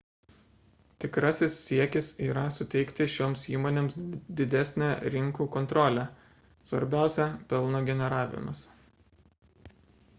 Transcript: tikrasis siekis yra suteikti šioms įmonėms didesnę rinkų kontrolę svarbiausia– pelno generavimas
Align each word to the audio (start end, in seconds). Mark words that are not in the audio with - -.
tikrasis 1.03 1.57
siekis 1.65 2.07
yra 2.27 2.45
suteikti 2.55 3.05
šioms 3.15 3.43
įmonėms 3.51 3.99
didesnę 4.39 4.87
rinkų 5.15 5.47
kontrolę 5.57 6.05
svarbiausia– 6.69 7.27
pelno 7.53 7.83
generavimas 7.91 8.63